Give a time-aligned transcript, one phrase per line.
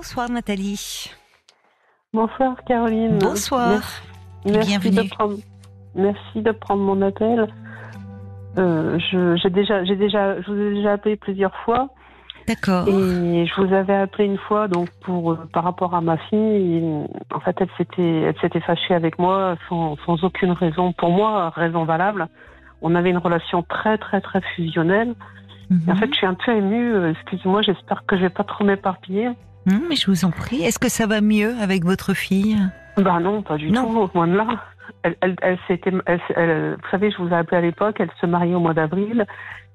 [0.00, 1.10] Bonsoir Nathalie.
[2.14, 3.18] Bonsoir Caroline.
[3.18, 3.82] Bonsoir.
[4.46, 4.96] Merci, Bienvenue.
[5.04, 5.34] de prendre,
[5.94, 7.46] merci de prendre mon appel.
[8.56, 11.90] Euh, je, j'ai déjà, j'ai déjà, je vous ai déjà appelé plusieurs fois
[12.48, 12.88] D'accord.
[12.88, 16.38] et je vous avais appelé une fois donc pour euh, par rapport à ma fille.
[16.78, 16.82] et,
[17.34, 20.94] en fait, elle s'était, elle s'était fâchée avec moi sans, sans aucune raison.
[20.94, 22.28] Pour moi, raison valable.
[22.80, 25.14] On avait une relation très très très fusionnelle.
[25.70, 25.96] Et en Mhm.
[26.00, 26.94] fait, je suis un peu émue.
[26.94, 29.28] euh, Excusez-moi, j'espère que je vais pas trop m'éparpiller.
[29.68, 30.62] Hum, mais je vous en prie.
[30.62, 32.56] Est-ce que ça va mieux avec votre fille?
[32.96, 34.08] Bah non, pas du Non.
[34.08, 34.46] tout, loin de là.
[35.02, 35.58] Elle, elle, elle-
[36.36, 39.24] elle- vous savez, je vous ai appelé à l'époque, elle se mariait au mois d'avril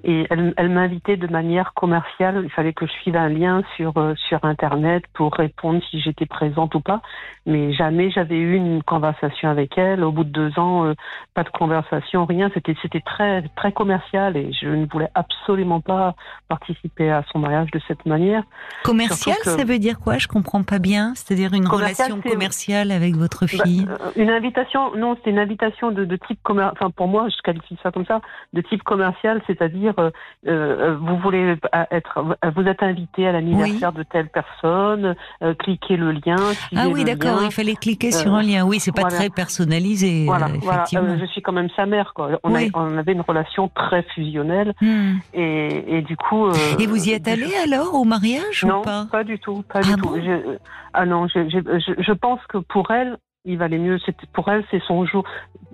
[0.05, 2.41] et elle, elle m'invitait de manière commerciale.
[2.44, 6.26] Il fallait que je file un lien sur, euh, sur Internet pour répondre si j'étais
[6.26, 7.02] présente ou pas.
[7.45, 10.04] Mais jamais j'avais eu une conversation avec elle.
[10.04, 10.94] Au bout de deux ans, euh,
[11.34, 12.50] pas de conversation, rien.
[12.54, 16.16] C'était, c'était très, très commercial et je ne voulais absolument pas
[16.48, 18.44] participer à son mariage de cette manière.
[18.84, 20.17] Commercial, que- ça veut dire quoi?
[20.20, 21.14] Je comprends pas bien.
[21.16, 23.88] C'est-à-dire une Commercial, relation commerciale avec votre Bah, fille?
[23.90, 26.73] euh, une invitation, non, c'était une invitation de, de type commercial.
[26.80, 28.22] Enfin, pour moi, je qualifie ça comme ça,
[28.53, 30.12] de type commercial, c'est-à-dire euh,
[30.48, 31.56] euh, vous voulez
[31.92, 32.24] être,
[32.56, 36.36] vous êtes invité à l'anniversaire de telle personne, euh, cliquez le lien.
[36.76, 37.40] Ah oui, d'accord.
[37.44, 38.66] Il fallait cliquer sur un lien.
[38.66, 39.16] Oui, c'est pas voilà.
[39.18, 40.84] très personnalisé, Voilà, voilà.
[40.84, 41.18] effectivement.
[41.20, 42.30] Je suis quand même sa mère, quoi.
[42.44, 42.72] On, a- Oui.
[42.73, 45.20] on avait une relation très fusionnelle Hum.
[45.34, 46.50] et, et du coup.
[46.80, 49.08] Et vous y êtes allé alors au mariage Non, ou pas?
[49.12, 50.10] pas du tout, pas Ah du bon?
[50.10, 50.22] Tout.
[50.23, 50.58] Je-
[50.94, 53.98] ah non, je, je, je, je pense que pour elle, il valait mieux.
[54.06, 55.24] C'était pour elle, c'est son jour.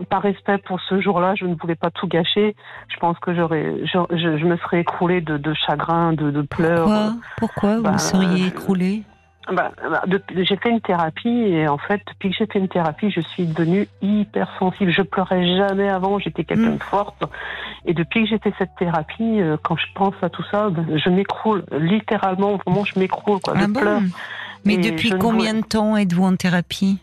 [0.09, 2.55] Par respect pour ce jour-là, je ne voulais pas tout gâcher.
[2.89, 6.41] Je pense que j'aurais, je, je, je me serais écroulée de, de chagrin, de, de
[6.41, 6.85] pleurs.
[6.85, 7.13] Pourquoi?
[7.37, 9.03] Pourquoi vous bah, seriez euh, écroulé
[9.51, 10.03] Bah, bah,
[10.35, 13.45] j'ai fait une thérapie et en fait, depuis que j'ai fait une thérapie, je suis
[13.45, 14.91] devenue hyper sensible.
[14.91, 16.77] Je pleurais jamais avant, j'étais quelqu'un Mm.
[16.77, 17.23] de forte.
[17.85, 21.09] Et depuis que j'ai fait cette thérapie, euh, quand je pense à tout ça, je
[21.09, 21.63] m'écroule.
[21.79, 23.39] Littéralement, vraiment, je m'écroule.
[23.39, 23.53] Quoi.
[23.57, 24.03] Je Ah bon?
[24.65, 26.99] Mais Et depuis ne combien de temps êtes-vous en thérapie?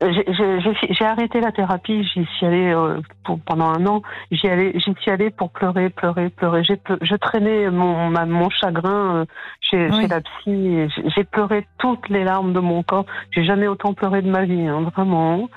[0.00, 4.02] J'ai- arrêté la thérapie, j'y suis allée euh, pour, pendant un an.
[4.30, 6.62] J'y suis allée pour pleurer, pleurer, pleurer.
[6.64, 9.24] Je traînais mon, ma- mon chagrin euh,
[9.60, 10.02] chez, Oui.
[10.02, 10.88] chez la psy.
[11.16, 13.06] j'ai- pleuré toutes les larmes de mon corps.
[13.32, 15.48] J'ai jamais autant pleuré de ma vie, hein, vraiment.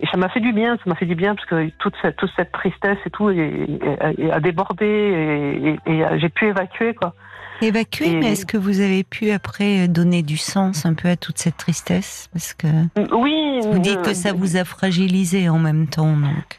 [0.00, 2.16] Et ça m'a fait du bien, ça m'a fait du bien parce que toute cette,
[2.16, 7.14] toute cette tristesse et tout a débordé et, et- et, euh, j'ai pu évacuer quoi.
[7.60, 11.16] Évacué, Et- mais est-ce que vous avez pu après donner du sens un peu à
[11.16, 12.28] toute cette tristesse?
[12.32, 12.68] Parce que
[13.12, 13.34] Oui.
[13.60, 16.58] Vous dites euh, que ça vous a fragilisé en même temps, donc.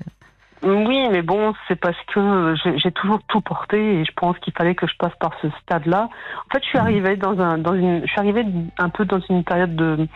[0.61, 4.75] Oui, mais bon, c'est parce que j'ai toujours tout porté et je pense qu'il fallait
[4.75, 6.09] que je passe par ce stade-là.
[6.09, 6.83] En fait, je suis Mhm.
[6.85, 8.45] arrivée dans un, dans une, je suis arrivée
[8.77, 10.07] un peu dans une période de,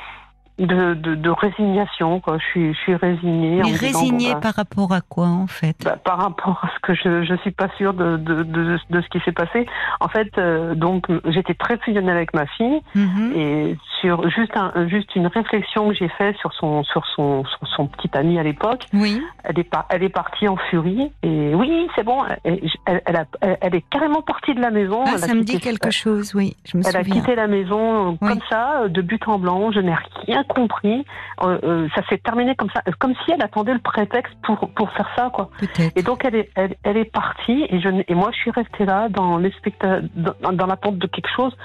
[0.60, 2.20] de, de, de résignation.
[2.20, 2.38] Quoi.
[2.40, 3.62] Je suis, je suis résignée.
[3.64, 5.76] Mais me disant, résigné bon, bah, par rapport à quoi, en fait?
[5.84, 9.02] bah, par rapport à ce que je je suis pas sûre de de, de, de
[9.02, 9.66] ce qui s'est passé.
[10.00, 13.34] En fait, euh, donc j'étais très fusionnelle avec ma fille Mhm.
[13.36, 17.68] et sur juste un, juste une réflexion que j'ai faite sur son sur son sur
[17.76, 18.86] son petit ami à l'époque.
[18.94, 19.22] Oui.
[19.44, 22.24] Elle est, par- elle est partie en furie et oui, c'est bon.
[22.44, 25.04] Elle, elle, elle a- elle- elle est carrément partie de la maison.
[25.08, 28.12] Ah, ça me quitté- dit quelque chose, oui, je me Elle a quitté la maison
[28.12, 28.30] euh, Oui.
[28.30, 29.72] comme ça, euh, de but en blanc.
[29.72, 29.96] Je n'ai
[30.28, 31.06] rien compris.
[31.44, 34.58] Euh, euh, ça s'est terminé comme ça, euh, comme si elle attendait le prétexte pour
[34.76, 35.50] pour faire ça, quoi.
[35.96, 38.86] Et donc elle est, elle, elle est partie et je et moi je suis restée
[38.86, 41.56] là dans l'expecta- dans, dans l'attente de quelque chose.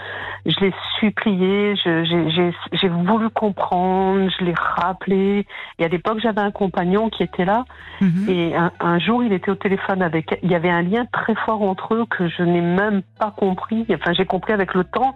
[0.46, 5.46] Je l'ai supplié, je- j'ai voulu comprendre, je l'ai rappelé.
[5.78, 7.64] Et à l'époque j'avais un compagnon qui était là
[8.00, 8.26] Mhm.
[8.28, 10.38] et un, un jour il était au téléphone avec.
[10.42, 13.86] Il y avait un lien très fort entre eux que je n'ai même pas compris.
[13.92, 15.14] Enfin j'ai compris avec le temps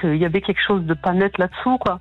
[0.00, 1.98] qu'il y avait quelque chose de pas net là-dessous quoi.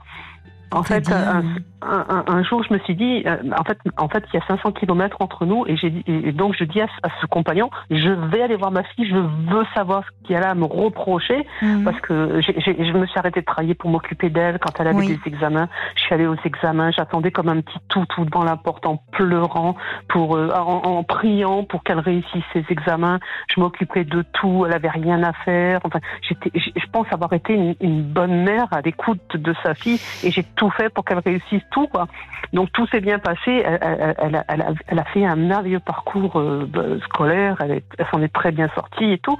[0.73, 1.43] En fait, un,
[1.81, 4.45] un, un- jour, je me suis dit, euh, en fait, en fait, il y a
[4.47, 7.69] 500 kilomètres entre nous, et j'ai et donc je dis à, ce- à ce compagnon,
[7.89, 11.45] je vais aller voir ma fille, je veux savoir ce qu'elle a à me reprocher,
[11.61, 11.83] Mhm.
[11.83, 14.87] parce que j'ai- j'ai- je me suis arrêtée de travailler pour m'occuper d'elle quand elle
[14.87, 15.07] avait Oui.
[15.07, 15.67] des examens.
[15.95, 19.75] Je suis allée aux examens, j'attendais comme un petit toutou devant la porte en pleurant,
[20.07, 23.19] pour, euh, en, en priant pour qu'elle réussisse ses examens.
[23.53, 25.79] Je m'occupais de tout, elle avait rien à faire.
[25.83, 29.99] Enfin, j'étais, je pense avoir été une, une bonne mère à l'écoute de sa fille,
[30.23, 32.07] et j'ai tout fait pour qu'elle réussisse tout, quoi.
[32.53, 33.63] Donc tout s'est bien passé.
[33.65, 37.55] Elle, elle- elle a, elle a- elle a fait un merveilleux parcours euh, bah, scolaire.
[37.61, 39.37] Elle, est- elle s'en est très bien sortie et tout.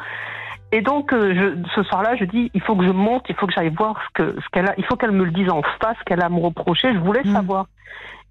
[0.73, 3.45] Et donc euh, je, ce soir-là, je dis il faut que je monte, il faut
[3.45, 4.73] que j'aille voir ce que ce qu'elle a.
[4.77, 6.93] Il faut qu'elle me le dise en face, ce qu'elle a à me reprocher.
[6.93, 7.33] Je voulais Mm.
[7.35, 7.65] savoir.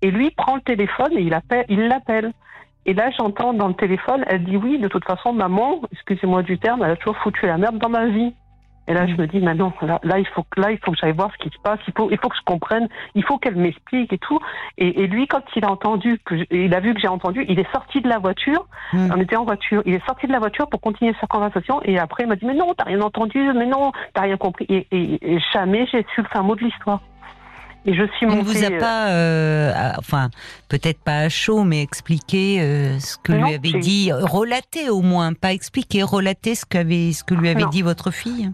[0.03, 2.33] Et lui prend le téléphone et il appelle, il l'appelle.
[2.87, 6.59] Et là, j'entends dans le téléphone, elle dit oui, de toute façon, maman, excusez-moi du
[6.59, 8.33] terme, elle a toujours foutu la merde dans ma vie.
[8.91, 10.99] Et là, je me dis, maintenant, là, là, il faut que là, il faut que
[11.01, 11.79] j'aille voir ce qui se passe.
[11.87, 12.89] Il faut, il faut que je comprenne.
[13.15, 14.41] Il faut qu'elle m'explique et tout.
[14.79, 17.61] Et, et, lui, quand il a entendu, que il a vu que j'ai entendu, il
[17.61, 18.67] est sorti de la voiture.
[18.93, 19.13] Mm.
[19.17, 19.81] On était en voiture.
[19.87, 21.81] Il est sorti de la voiture pour continuer sa conversation.
[21.85, 23.39] Et après, il m'a dit, mais non, t'as rien entendu.
[23.55, 24.67] Mais non, t'as rien compris.
[24.69, 27.01] Et, et, et jamais j'ai su le fin mot de l'histoire.
[27.87, 28.51] Et je suis On ne montée.
[28.51, 30.29] vous a pas, euh, à- enfin,
[30.69, 35.01] peut-être pas à chaud, mais expliqué euh, ce que Non, lui avait dit, relaté au
[35.01, 37.69] moins, pas expliqué, relaté ce, qu'avait, ce que lui avait Non.
[37.71, 38.51] dit votre fille.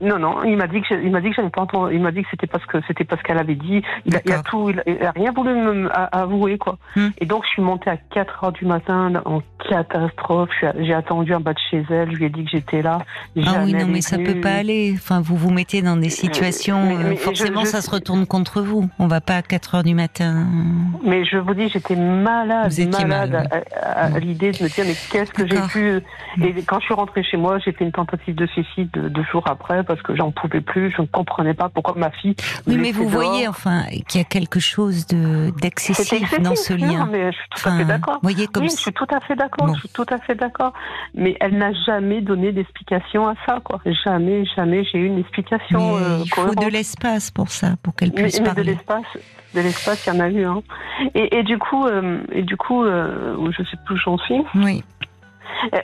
[0.00, 1.94] Non, non, il m'a dit que je- il m'a dit que j'avais pas entendu.
[1.94, 3.82] Il m'a dit que c'était parce que c'était parce qu'elle avait dit.
[4.06, 4.42] Il a, il a D'accord.
[4.44, 6.78] tout, il a, il a rien voulu me avouer quoi.
[6.96, 7.08] Hmm.
[7.18, 10.50] Et donc je suis montée à 4 heures du matin en catastrophe.
[10.78, 12.10] J'ai attendu en bas de chez elle.
[12.12, 12.98] Je lui ai dit que j'étais là.
[13.46, 14.92] Ah oui, non, mais ça peut pas aller.
[14.94, 17.90] Enfin, vous vous mettez dans des situations, mais- euh, mais forcément, je- je- ça se
[17.90, 18.88] retourne contre vous.
[18.98, 20.46] On va pas à 4 heures du matin.
[21.04, 24.62] Mais je vous dis, j'étais malade, Vous étiez malade mal, à, à- à l'idée de
[24.62, 26.00] me dire mais qu'est-ce que j'ai pu.
[26.42, 29.24] Et quand je suis rentrée chez moi, j'ai fait une tentative de suicide deux, deux
[29.24, 30.90] jours après parce que j'en pouvais plus.
[30.96, 32.34] Je ne comprenais pas pourquoi ma fille.
[32.66, 33.22] Oui, mais vous dehors.
[33.22, 37.08] voyez, enfin, qu'il y a quelque chose de d'excessif excessif, dans ce non, lien.
[37.10, 38.18] mais je suis tout à fait d'accord.
[38.22, 39.66] voyez comme Oui, je suis tout à fait d'accord.
[39.68, 39.74] Bon.
[39.74, 40.72] Je suis tout à fait d'accord.
[41.14, 43.80] Mais elle n'a jamais donné d'explication à ça, quoi.
[44.04, 45.98] Jamais, jamais j'ai eu une explication.
[45.98, 48.64] Mais euh, il faut de l'espace pour ça, pour qu'elle Mais, puisse mais de parler.
[48.72, 49.04] l'espace,
[49.54, 50.44] de l'espace, il y en a eu.
[50.44, 50.62] Hein.
[51.14, 54.40] Et, et du coup, euh, et du coup, euh, je sais plus où j'en suis.
[54.54, 54.82] Oui.
[55.74, 55.78] Euh,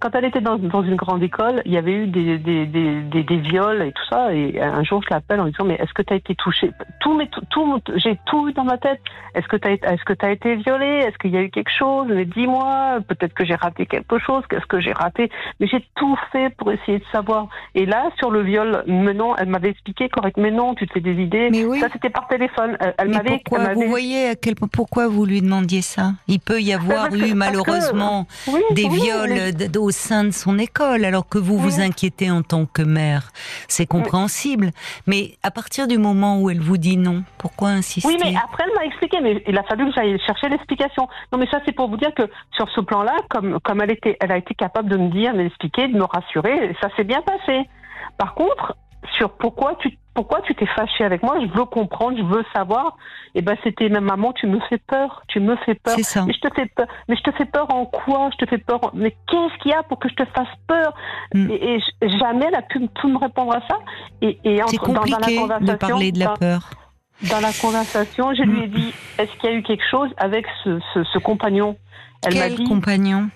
[0.00, 3.00] Quand elle était dans, dans une grande école, il y avait eu des, des, des,
[3.02, 4.32] des, des viols et tout ça.
[4.34, 7.14] Et un jour, je l'appelle en disant mais est-ce que tu as été touchée Tout,
[7.14, 9.00] mais tout, tout j'ai tout eu dans ma tête.
[9.34, 11.04] Est-ce que tu as, est-ce que as été violée?
[11.06, 12.06] Est-ce qu'il y a eu quelque chose?
[12.10, 12.98] Mais dis-moi.
[13.08, 14.42] Peut-être que j'ai raté quelque chose.
[14.50, 15.30] Qu'est-ce que j'ai raté?
[15.60, 17.48] Mais j'ai tout fait pour essayer de savoir.
[17.74, 20.36] Et là, sur le viol, mais non, elle m'avait expliqué correct.
[20.38, 21.48] Mais non, tu te fais des idées.
[21.50, 21.80] Mais oui.
[21.80, 22.76] Ça, c'était par téléphone.
[22.80, 23.40] Elle, elle Mais m'avait.
[23.44, 26.12] pourquoi vous voyez à quel pourquoi vous lui demandiez ça?
[26.26, 30.24] Il peut y avoir que- eu parce que- malheureusement Oui, des oui, viols au sein
[30.24, 33.30] de son école, alors que vous vous inquiétez en tant que mère.
[33.68, 34.70] C'est compréhensible.
[35.06, 38.08] Mais à partir du moment où elle vous dit non, pourquoi insister?
[38.08, 41.08] Oui, mais après, elle m'a expliqué, mais il a fallu que j'aille chercher l'explication.
[41.32, 44.16] Non, mais ça, c'est pour vous dire que sur ce plan-là, comme, comme elle, était,
[44.20, 47.22] elle a été capable de me dire, de m'expliquer, de me rassurer, ça s'est bien
[47.22, 47.68] passé.
[48.16, 48.76] Par contre,
[49.16, 52.96] sur pourquoi tu pourquoi tu t'es fâché avec moi, je veux comprendre, je veux savoir.
[53.36, 55.94] Et ben c'était même maman, tu me fais peur, tu me fais peur.
[55.94, 56.24] C'est ça.
[56.26, 56.86] Mais je te fais peur.
[57.08, 58.28] Mais je te fais peur en quoi?
[58.32, 58.82] Je te fais peur.
[58.82, 60.92] en- Mais qu'est-ce qu'il y a pour que je te fasse peur?
[61.34, 61.50] Mm.
[61.52, 61.78] et,
[62.18, 63.78] jamais elle a pu me- tout me répondre à ça.
[64.20, 66.70] Et, entre, dans, dans la compliqué de conversation, parler de la peur.
[67.30, 70.46] dans la conversation, je lui ai dit est-ce qu'il y a eu quelque chose avec
[70.64, 71.76] ce, ce, ce compagnon?
[72.26, 73.28] Elle m'a Quel dit compagnon?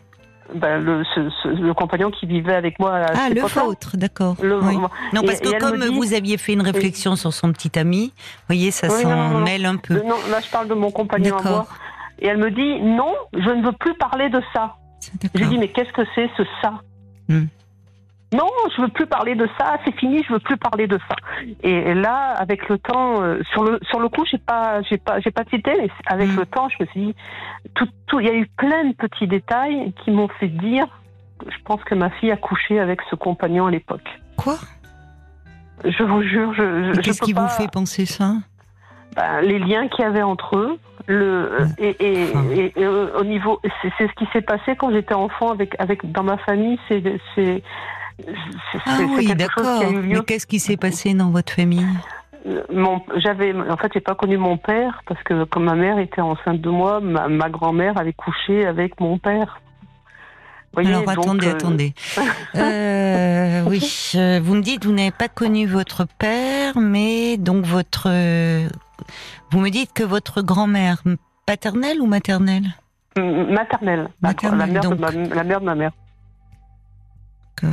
[0.55, 4.37] Ben, le, ce, ce- le compagnon qui vivait avec moi à Ah, le vôtre, d'accord.
[4.43, 4.77] Oui.
[5.13, 8.13] Non, parce et que comme dit- vous aviez fait une réflexion sur son petit ami,
[8.17, 9.95] vous voyez, ça Oui, s'en mêle un peu.
[9.95, 11.67] Le- non, là, je parle de mon compagnon à moi.
[12.19, 14.77] Et elle me dit non, je ne veux plus parler de ça.
[15.35, 16.75] Je lui dis mais qu'est-ce que c'est ce ça?
[17.29, 17.47] Hmm.
[18.33, 21.15] Non, je veux plus parler de ça, c'est fini, je veux plus parler de ça.
[21.63, 25.21] Et là, avec le temps, euh, sur le sur le coup, j'ai pas j'ai pas
[25.21, 26.39] j'ai pas cité, mais avec Hmm.
[26.41, 27.15] le temps, je me suis dit
[27.75, 30.87] tout tout il y a eu plein de petits détails qui m'ont fait dire
[31.47, 34.09] je pense que ma fille a couché avec ce compagnon à l'époque.
[34.37, 34.57] Quoi?
[35.85, 38.35] Je vous jure, je, je, Qu'est-ce qui pas- vous fait penser ça?
[39.17, 42.45] Ben, les liens qu'il y avait entre eux, le et, et, Enfin.
[42.51, 46.11] et- et, euh, au niveau, c'est ce qui s'est passé quand j'étais enfant avec avec
[46.13, 47.03] dans ma famille, c'est-
[48.87, 49.85] Ah oui, d'accord.
[50.03, 51.87] Mais qu'est-ce qui s'est passé dans votre famille?
[52.73, 56.21] Mon, j'avais, en fait, j'ai pas connu mon père parce que comme ma mère était
[56.21, 59.61] enceinte de moi, ma, ma grand-mère avait couché avec mon père.
[60.73, 61.95] Voyez, Alors donc, attendez, euh, attendez.
[62.57, 63.81] Euh, oui,
[64.43, 68.69] vous me dites vous n'avez pas connu votre père, mais donc votre, euh,
[69.51, 71.03] vous me dites que votre grand-mère
[71.47, 72.65] paternelle ou maternelle?
[73.17, 74.95] Maternelle, la- Maternelle, la, mère donc.
[74.97, 75.93] de ma, la mère de ma mère.
[77.57, 77.67] Que-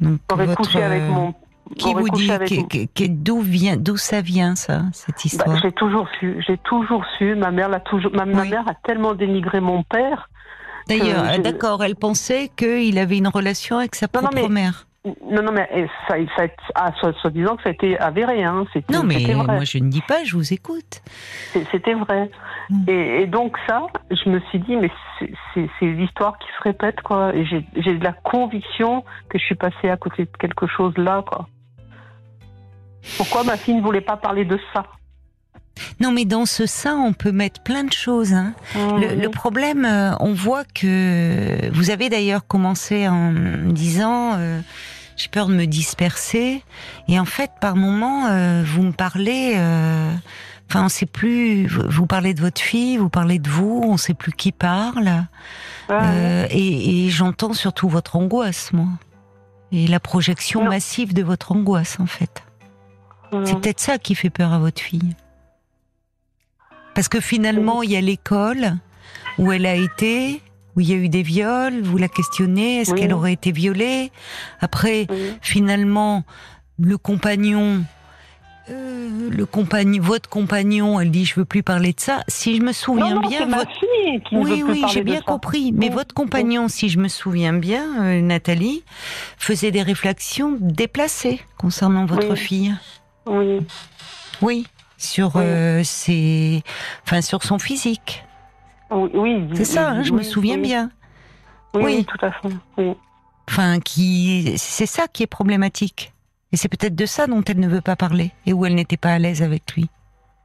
[0.00, 1.34] donc J'aurais votre, couché avec euh, mon.
[1.76, 6.08] Qui j'aurais vous dit d'où vient, d'où ça vient ça, cette Bah, histoire j'ai toujours
[6.18, 7.34] su, j'ai toujours su.
[7.36, 10.28] Ma mère l'a toujours, ma, mère a tellement dénigré mon père.
[10.88, 14.54] D'ailleurs, euh, d'accord, elle pensait qu'il avait une relation avec sa Non, non, propre mais-
[14.62, 14.86] mère.
[15.04, 16.42] Non, non, mais eh, ça, ça,
[16.74, 18.66] ah, disant que ça a été avéré, hein.
[18.72, 19.34] C'était, Non, mais vrai.
[19.34, 21.00] moi je ne dis pas, je vous écoute.
[21.70, 22.30] C'était vrai.
[22.68, 22.84] Mm.
[22.86, 24.90] Et, et donc ça, je me suis dit, mais
[25.54, 27.32] c'est- l'histoire qui se répète, quoi.
[27.44, 31.48] J'ai de la conviction que je suis passée à côté de quelque chose là, quoi.
[33.16, 34.84] Pourquoi ma fille ne voulait pas parler de ça?
[36.00, 38.32] Non, mais dans ce sein, on peut mettre plein de choses.
[38.32, 38.54] Hein.
[38.74, 39.20] Le, Mhm.
[39.22, 43.32] le problème, euh, on voit que vous avez d'ailleurs commencé en
[43.66, 44.60] disant euh,
[45.16, 46.62] j'ai peur de me disperser,
[47.08, 49.52] et en fait, par moment, euh, vous me parlez.
[49.56, 50.12] euh,
[50.72, 51.66] Enfin, on sait plus.
[51.66, 55.24] vous- parlez de votre fille, vous parlez de vous, on sait plus qui parle.
[55.88, 58.86] Ah, Euh, et et j'entends surtout votre angoisse, moi.
[59.72, 62.44] et la projection massive de votre angoisse, en fait.
[63.44, 65.14] C'est peut-être ça qui fait peur à votre fille.
[66.94, 68.76] Parce que finalement, il y a l'école
[69.38, 70.42] où elle a été,
[70.76, 74.12] où il y a eu des viols, vous la questionnez, est-ce qu'elle aurait été violée?
[74.60, 75.06] Après,
[75.40, 76.24] finalement,
[76.78, 77.84] le compagnon,
[78.70, 82.22] euh, le compagnon, votre compagnon, elle dit je veux plus parler de ça.
[82.28, 83.70] Si je me souviens non, bien, votre...
[84.28, 85.72] qui oui, oui, j'ai bien compris.
[85.72, 88.84] Mais votre compagnon, si je me souviens bien, euh, Nathalie,
[89.38, 92.74] faisait des réflexions déplacées concernant votre fille.
[93.26, 93.58] Oui.
[94.42, 94.66] Oui,
[95.02, 96.62] sur euh, ses,
[97.04, 98.24] enfin sur son physique.
[98.90, 99.90] Oui, c'est ça.
[99.90, 100.90] Hein, je me souviens bien.
[101.74, 102.96] Oui, tout à fait.
[103.48, 106.12] Enfin, qui, c'est ça qui est problématique.
[106.52, 108.96] Et c'est peut-être de ça dont elle ne veut pas parler et où elle n'était
[108.96, 109.88] pas à l'aise avec lui.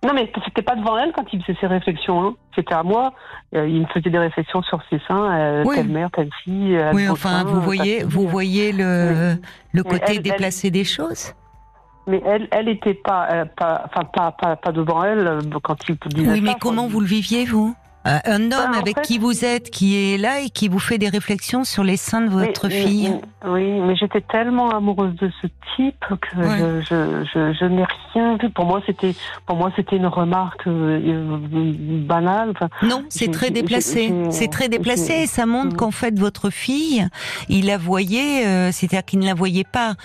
[0.05, 2.23] Non, mais c'était pas devant elle quand il faisait ses réflexions.
[2.23, 2.35] Hein.
[2.53, 3.13] C'était à moi.
[3.55, 6.75] Euh, il me faisait des réflexions sur ses seins, euh, telle mère, telle fille.
[6.75, 9.35] Euh, oui, enfin, vous voyez, vous voyez le,
[9.71, 11.33] le côté déplacé des choses.
[12.07, 16.31] Mais elle, elle était pas, pas, enfin, pas, pas, pas, devant elle quand il disait
[16.31, 17.75] Oui, mais comment vous le viviez vous?
[18.07, 20.99] Euh, un homme bah, avec qui vous êtes, qui est là et qui vous fait
[20.99, 23.19] des réflexions sur les seins de votre fille?
[23.47, 26.81] oui, mais j'étais tellement amoureuse de ce type que je,
[27.33, 27.83] je, je, n'ai
[28.13, 28.51] rien vu.
[28.51, 29.15] Pour moi, c'était
[29.47, 31.39] pour moi c'était une remarque euh,
[32.05, 32.53] banale.
[32.83, 34.13] non, c'est très déplacé.
[34.29, 37.07] C'est très déplacé et ça montre qu'en fait votre fille,
[37.49, 39.95] il la voyait, euh, c'est-à-dire qu'il ne la voyait pas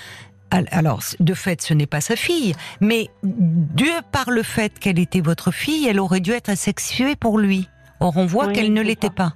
[0.51, 5.21] alors, de fait, ce n'est pas sa fille, mais de par le fait qu'elle était
[5.21, 7.69] votre fille, elle aurait dû être asexuée pour lui.
[8.01, 9.35] Or, on voit qu'elle ne l'était pas.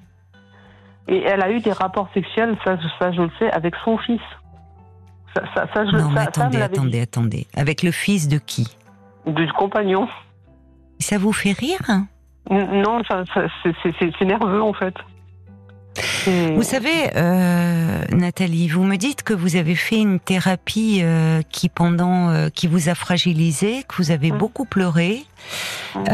[1.06, 4.20] Et elle a eu des rapports sexuels, ça, ça je le sais, avec son fils.
[5.34, 7.46] Ça, ça, je, non, mais attendez, attendez, attendez.
[7.56, 8.76] Avec le fils de qui?
[9.26, 10.08] Du compagnon.
[11.00, 11.80] Ça vous fait rire
[12.50, 14.94] Non, c'est nerveux en fait.
[16.26, 21.68] Vous savez, euh, Nathalie, vous me dites que vous avez fait une thérapie euh, qui
[21.68, 24.38] pendant, euh, qui vous a fragilisé, que vous avez mm.
[24.38, 25.24] beaucoup pleuré.
[25.94, 26.04] Mm.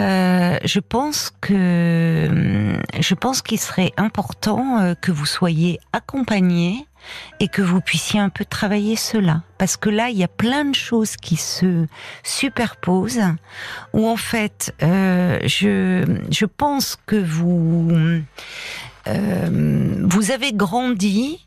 [0.65, 6.87] je pense que, je pense qu'il serait important que vous soyez accompagné
[7.39, 9.43] et que vous puissiez un peu travailler cela.
[9.59, 11.87] Parce que là, il y a plein de choses qui se
[12.23, 13.23] superposent,
[13.93, 18.21] où en fait, je, je pense que vous, euh,
[19.07, 21.47] vous avez grandi,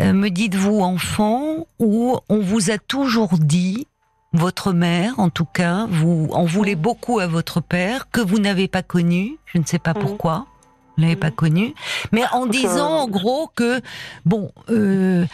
[0.00, 3.86] euh, me dites-vous enfant, où on vous a toujours dit,
[4.32, 8.68] votre mère en tout cas, vous en voulez beaucoup à votre père, que vous n'avez
[8.68, 10.46] pas connu, je ne sais pas pourquoi,
[10.96, 11.74] vous l'avez pas connu,
[12.12, 13.80] mais en disant en gros que,
[14.24, 15.24] bon, euh,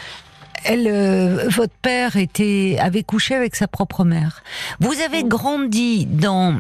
[0.65, 4.43] elle, votre père était avait couché avec sa propre mère.
[4.79, 6.59] Vous avez grandi dans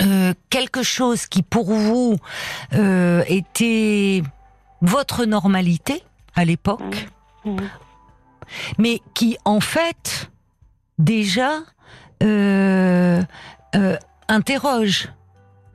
[0.00, 2.16] euh, quelque chose qui pour vous
[2.74, 4.22] euh, était
[4.82, 6.02] votre normalité
[6.34, 7.08] à l'époque,
[7.44, 7.56] mmh.
[8.78, 10.30] Mais qui en fait
[10.98, 11.62] déjà
[12.22, 13.22] euh,
[14.28, 15.08] interroge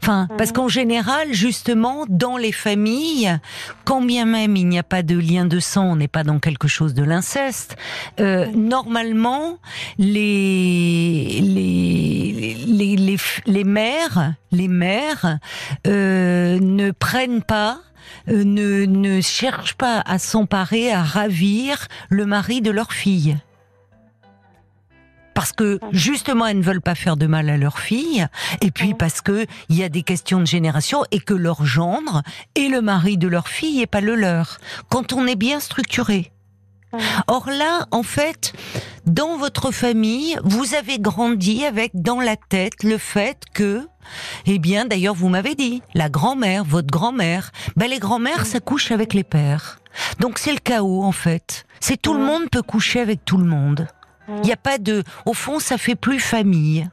[0.02, 0.56] Enfin, parce mhm.
[0.56, 3.38] qu'en général, justement, dans les familles,
[3.86, 6.40] quand bien même il n'y a pas de lien de sang, on n'est pas dans
[6.40, 7.76] quelque chose de l'inceste.
[8.20, 8.68] Euh, mhm.
[8.68, 9.60] normalement,
[9.98, 15.38] les les les les, les mères, les mères
[15.88, 17.80] euh, ne prennent pas
[18.30, 23.38] euh, ne, ne cherchent pas à s'emparer, à ravir le mari de leur fille
[25.42, 28.28] parce que justement elles ne veulent pas faire de mal à leur fille,
[28.62, 32.22] et puis parce que il y a des questions de génération et que leur gendre
[32.54, 34.60] et le mari de leur fille est pas le leur.
[34.90, 36.32] Quand on est bien structuré.
[37.26, 38.54] Or là, en fait,
[39.08, 43.88] dans votre famille, vous avez grandi avec dans la tête le fait que,
[44.46, 48.92] eh bien, d'ailleurs, vous m'avez dit, la grand-mère, votre grand-mère, ben les grand-mères, ça couche
[48.92, 49.80] avec les pères.
[50.20, 51.66] Donc c'est le chaos, en fait.
[51.80, 53.88] C'est tout le monde peut coucher avec tout le monde.
[54.38, 56.90] Il n'y a pas de, au fond, ça fait plus famille.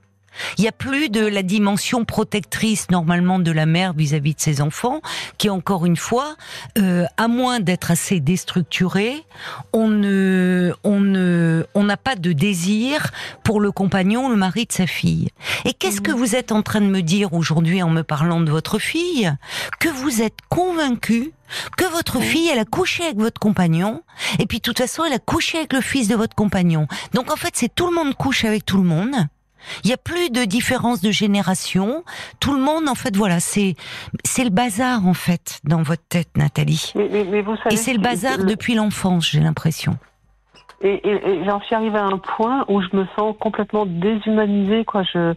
[0.57, 4.61] Il n'y a plus de la dimension protectrice normalement de la mère vis-à-vis de ses
[4.61, 5.01] enfants,
[5.37, 6.37] qui encore une fois,
[6.79, 9.25] euh, à moins d'être assez déstructuré,
[9.73, 13.11] on ne, on ne, on n'a pas de désir
[13.43, 15.29] pour le compagnon, le mari de sa fille.
[15.65, 18.51] Et qu'est-ce que vous êtes en train de me dire aujourd'hui en me parlant de
[18.51, 19.33] votre fille?
[19.81, 21.33] Que vous êtes convaincu
[21.77, 24.03] que votre fille, elle a couché avec votre compagnon,
[24.39, 26.87] et puis de toute façon, elle a couché avec le fils de votre compagnon.
[27.15, 29.15] Donc en fait, c'est tout le monde couche avec tout le monde.
[29.85, 32.05] Il n'y a plus de différence de génération.
[32.41, 33.75] Tout le monde, en fait, voilà, c'est
[34.25, 36.93] c'est le bazar en fait dans votre tête, Nathalie.
[36.95, 39.99] Mais, vous savez, Et c'est le bazar depuis l'enfance, j'ai l'impression.
[40.81, 44.85] Et, et, j'en suis arrivée à un point où je me sens complètement déshumanisée.
[44.85, 45.03] Quoi.
[45.03, 45.35] Je,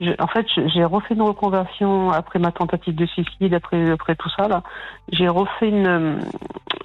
[0.00, 4.30] je en fait, j'ai refait une reconversion après ma tentative de suicide, après, après tout
[4.36, 4.48] ça.
[4.48, 4.62] là.
[5.12, 6.20] J'ai refait une,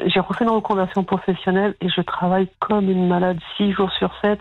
[0.06, 4.40] j'ai refait une reconversion professionnelle et je travaille comme une malade six jours sur sept.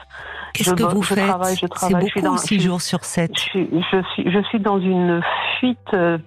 [0.52, 3.32] Qu'est-ce que vous faites C'est beaucoup dans, six jours sur sept.
[3.36, 5.22] Je suis, je suis, je suis dans une
[5.58, 5.78] fuite.
[5.94, 6.18] Euh,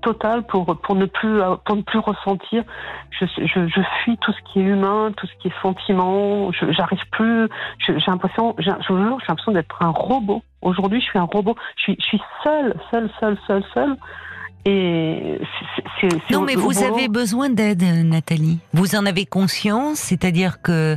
[0.00, 2.62] totale pour pour ne plus pour ne plus ressentir.
[3.10, 6.50] Je, je, je fuis tout ce qui est humain, tout ce qui est sentiment.
[6.52, 7.48] J'arrive plus.
[7.78, 10.42] J'ai l'impression, j'ai l'impression d'être un robot.
[10.62, 11.54] Aujourd'hui, je suis un robot.
[11.76, 13.96] Je suis je suis seule, seule, seule, seule, seule.
[14.64, 15.40] Et
[16.30, 18.60] non, mais vous avez besoin d'aide, Nathalie.
[18.72, 20.96] Vous en avez conscience, c'est-à-dire que,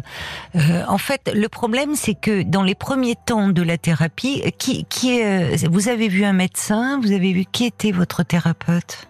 [0.55, 4.85] euh, en fait, le problème, c'est que dans les premiers temps de la thérapie, qui,
[4.85, 9.07] qui est, vous avez vu un médecin, vous avez vu qui était votre thérapeute?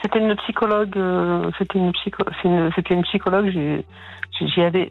[0.00, 0.96] C'était une psychologue.
[0.96, 3.50] Euh, c'était une, psycho, une psychologue.
[4.40, 4.90] J'y avais,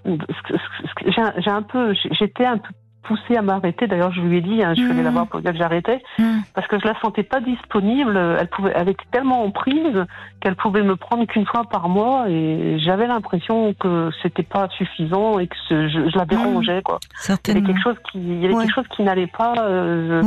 [1.08, 2.70] j'ai un peu, j'étais un peu
[3.08, 3.88] poussé à m'arrêter.
[3.88, 6.02] D'ailleurs, je lui ai dit, hein, je suis allée la voir pour dire que j'arrêtais,
[6.20, 6.24] mmh.
[6.54, 8.18] parce que je la sentais pas disponible.
[8.40, 10.06] Elle pouvait, elle était tellement en prise
[10.42, 15.40] qu'elle pouvait me prendre qu'une fois par mois, et j'avais l'impression que c'était pas suffisant
[15.40, 16.28] et que je, je, la mmh.
[16.28, 17.00] dérangeais, quoi.
[17.28, 19.54] Il y avait quelque chose qui, il y avait quelque chose qui n'allait pas.
[19.60, 20.22] Euh,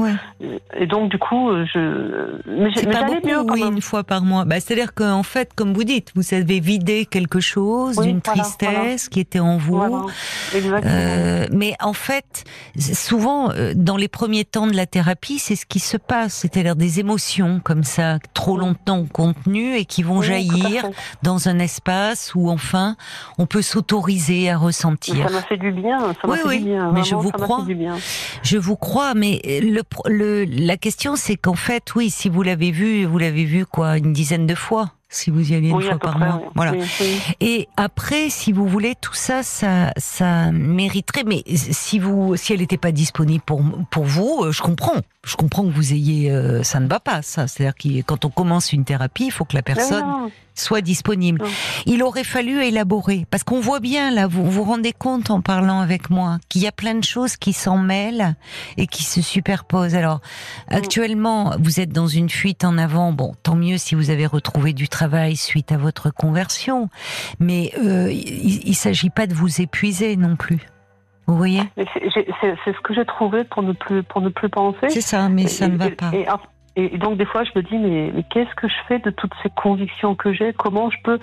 [0.76, 2.40] Et donc, du coup, je.
[2.46, 4.44] Mais, beaucoup, mieux, oui, une fois par mois.
[4.44, 9.20] Bah, c'est-à-dire qu'en fait, comme vous dites, vous avez vidé quelque chose d'une tristesse qui
[9.20, 9.80] était en vous.
[10.54, 12.44] Euh, mais en fait,
[12.79, 16.77] souvent, euh, dans les premiers temps de la thérapie, c'est ce qui se passe, c'est-à-dire
[16.77, 20.89] des émotions comme ça, trop longtemps contenues et qui vont jaillir
[21.23, 22.97] dans un espace où enfin
[23.39, 25.29] on peut s'autoriser à ressentir.
[25.29, 25.99] Ça m'a fait du bien.
[26.00, 26.93] Ça oui, fait oui, du bien.
[26.93, 27.67] mais je vous crois.
[28.43, 32.71] Je vous crois, mais le, le la question c'est qu'en fait, oui, si vous l'avez
[32.71, 35.99] vu, vous l'avez vu quoi, une dizaine de fois si vous y allez une fois
[35.99, 36.40] par mois.
[36.55, 36.73] Voilà.
[37.40, 41.25] Et après, si vous voulez, tout ça, ça, ça mériterait.
[41.26, 45.00] Mais si vous, si elle n'était pas disponible pour pour vous, euh, je comprends.
[45.26, 47.47] Je comprends que vous ayez, euh, ça ne va pas, ça.
[47.47, 51.43] C'est-à-dire que quand on commence une thérapie, il faut que la personne soit disponible.
[51.87, 55.81] Il aurait fallu élaborer, parce qu'on voit bien là, vous vous rendez compte en parlant
[55.81, 58.35] avec moi qu'il y a plein de choses qui s'en mêlent
[58.76, 59.95] et qui se superposent.
[59.95, 60.21] Alors,
[60.69, 63.12] actuellement, vous êtes dans une fuite en avant.
[63.12, 65.00] Bon, tant mieux si vous avez retrouvé du travail
[65.35, 66.88] suite à votre conversion,
[67.38, 70.61] mais euh, il, ne s'agit pas de vous épuiser non plus.
[71.26, 71.62] Vous voyez?
[71.76, 74.88] C'est ce que j'ai trouvé pour ne plus pour ne plus penser.
[74.88, 76.11] C'est ça, mais ça ne va pas.
[76.76, 79.33] Et donc des fois, je me dis mais, mais qu'est-ce que je fais de toutes
[79.42, 80.52] ces convictions que j'ai?
[80.52, 81.19] Comment je peux,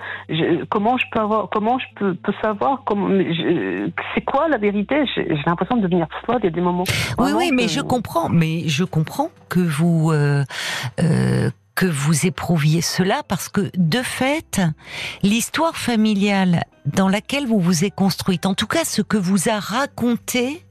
[0.68, 2.84] comment je peux avoir, comment je peux, peux savoir
[4.14, 5.04] c'est quoi la vérité?
[5.16, 6.38] J'ai l'impression de devenir folle.
[6.42, 6.84] Il y a des moments.
[7.18, 10.12] Oui, oui, mais je comprends, mais je comprends que vous.
[10.12, 10.44] Euh,
[11.00, 14.60] euh, que vous éprouviez cela parce que de fait,
[15.22, 19.60] l'histoire familiale dans laquelle vous vous êtes construite, en tout cas ce que vous a
[19.60, 20.66] raconté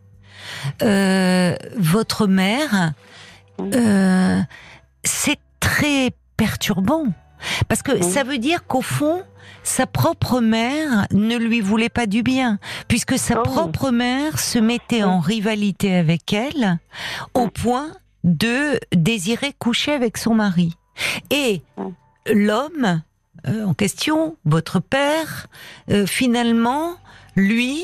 [0.81, 2.91] euh, votre mère,
[3.61, 4.41] euh,
[5.05, 7.05] c'est très perturbant.
[7.69, 9.23] Parce que ça veut dire qu'au fond,
[9.63, 13.43] sa propre mère ne lui voulait pas du bien, puisque sa oh.
[13.43, 16.79] propre mère se mettait en rivalité avec elle
[17.33, 17.93] au point
[18.25, 20.75] de désirer coucher avec son mari.
[21.29, 21.61] Et
[22.31, 23.01] l'homme
[23.47, 25.47] euh, en question, votre père,
[25.91, 26.95] euh, finalement,
[27.35, 27.83] lui,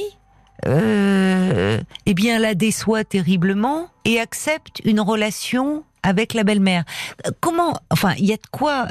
[0.65, 6.83] euh, eh bien, la déçoit terriblement et accepte une relation avec la belle-mère.
[7.39, 8.87] Comment, enfin, il y a de quoi,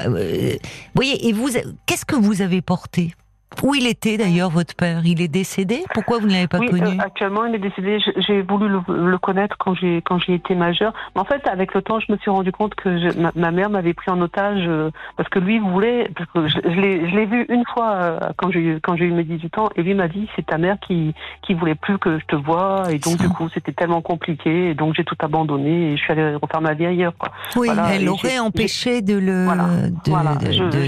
[0.95, 1.49] voyez, et vous,
[1.85, 3.13] qu'est-ce que vous avez porté?
[3.61, 5.01] Où il était d'ailleurs votre père?
[5.05, 5.83] Il est décédé?
[5.93, 6.83] Pourquoi vous ne l'avez pas oui, connu?
[6.83, 7.99] euh, Actuellement, il est décédé.
[8.17, 10.93] J'ai voulu le, connaître quand j'ai quand j'ai été majeure.
[11.15, 13.93] Mais en fait, avec le temps, je me suis rendu compte que ma, mère m'avait
[13.93, 16.09] pris en otage euh, parce que lui voulait.
[16.15, 19.23] Parce que je, je l'ai vu une fois euh, quand j'ai quand j'ai eu mes
[19.23, 22.25] 18 ans et lui m'a dit c'est ta mère qui qui voulait plus que je
[22.25, 25.97] te vois et donc du coup c'était tellement compliqué et donc j'ai tout abandonné et
[25.97, 27.13] je suis allée refaire ma vie ailleurs.
[27.17, 27.29] Quoi.
[27.55, 29.45] Oui, elle aurait empêché de le.
[29.45, 29.67] Voilà,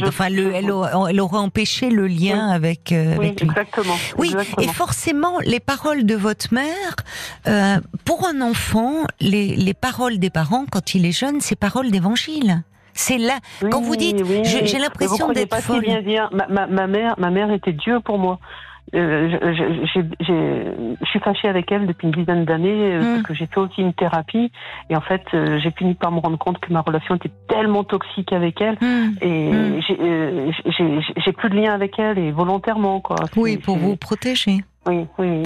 [0.08, 0.71] enfin, le, elle,
[1.10, 3.95] elle, aurait empêché le lien avec, euh, oui, Exactement.
[4.17, 6.95] Oui, et forcément, les paroles de votre mère,
[7.47, 11.91] euh, pour un enfant, les, les paroles des parents, quand il est jeune, c'est paroles
[11.91, 12.63] d'évangile.
[12.95, 13.39] C'est là.
[13.69, 15.81] quand vous dites, j'ai l'impression d'être folle.
[15.81, 16.29] Bien dire.
[16.31, 18.39] Ma, ma, ma, mère, ma mère était Dieu pour moi.
[18.93, 23.13] Euh, je suis fâchée avec elle depuis une dizaine d'années euh, hmm.
[23.15, 24.52] parce que j'ai fait aussi une thérapie
[24.91, 27.84] et en fait euh, j'ai fini par me rendre compte que ma relation était tellement
[27.84, 29.15] toxique avec elle hmm.
[29.21, 30.52] et hmm.
[31.17, 33.17] j'ai plus de lien avec elle et volontairement quoi.
[33.36, 34.63] Oui, pour vous protéger.
[34.88, 35.43] Oui, oui,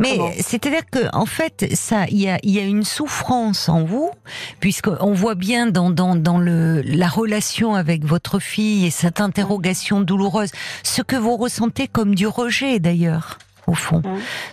[0.00, 4.10] Mais c'est-à-dire que en fait, ça, il y a, y a une souffrance en vous,
[4.60, 10.02] puisqu'on voit bien dans, dans, dans le, la relation avec votre fille et cette interrogation
[10.02, 10.50] douloureuse,
[10.82, 13.38] ce que vous ressentez comme du rejet d'ailleurs.
[13.66, 14.02] au fond.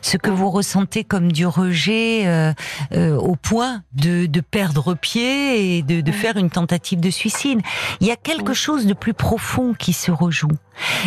[0.02, 2.54] Ce que vous ressentez comme du rejet euh,
[2.94, 7.60] euh, au point de, de, perdre pied et de, de, faire une tentative de suicide.
[8.02, 10.52] Il y a quelque chose de plus profond qui se rejoue.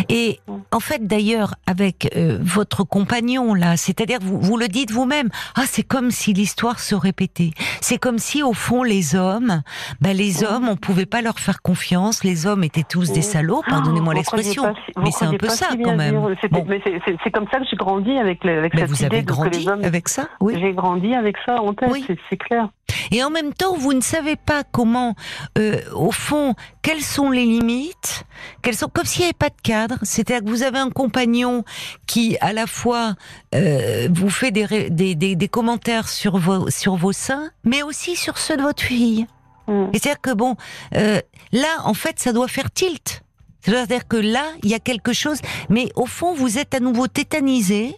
[0.09, 0.39] Et
[0.71, 5.63] en fait, d'ailleurs, avec euh, votre compagnon là, c'est-à-dire vous, vous le dites vous-même, ah
[5.65, 7.51] c'est comme si l'histoire se répétait.
[7.81, 9.61] C'est comme si au fond les hommes,
[10.01, 12.23] ben, les hommes, on pouvait pas leur faire confiance.
[12.23, 16.35] Les hommes étaient tous des salauds, pardonnez-moi l'expression, mais c'est un peu ça quand même.
[16.39, 20.27] C'est comme ça que j'ai grandi avec, avec cette vous idée avez grandi avec ça,
[20.39, 20.55] oui.
[20.59, 21.91] J'ai grandi avec ça en tête,
[22.29, 22.69] c'est clair.
[23.11, 25.15] Et en même temps, vous ne savez pas comment,
[25.57, 28.25] euh, au fond, quelles sont les limites,
[28.61, 29.97] quelles sont comme s'il n'y avait pas de cadre.
[30.03, 31.63] C'est-à-dire que vous avez un compagnon
[32.05, 33.15] qui, à la fois,
[33.55, 38.15] euh, vous fait des, des, des, des, commentaires sur vos sur vos seins, mais aussi
[38.15, 39.25] sur ceux de votre fille.
[39.67, 39.85] Mm.
[39.93, 40.55] C'est-à-dire que bon,
[40.95, 41.21] euh,
[41.53, 43.23] là, en fait, ça doit faire tilt.
[43.61, 47.07] C'est-à-dire que là, il y a quelque chose, mais au fond, vous êtes à nouveau
[47.07, 47.95] tétanisé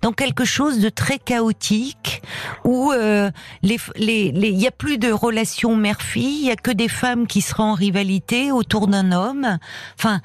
[0.00, 2.22] dans quelque chose de très chaotique
[2.64, 3.30] où euh,
[3.62, 7.40] les il y a plus de relations mère-fille, il y a que des femmes qui
[7.40, 9.58] seraient en rivalité autour d'un homme.
[9.98, 10.20] Enfin,